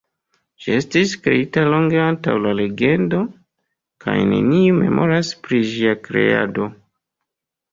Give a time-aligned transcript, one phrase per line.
[0.63, 3.21] Ĝi estis kreita longe antaŭ la legendo
[4.07, 6.71] kaj neniu memoras pri ĝia kreado.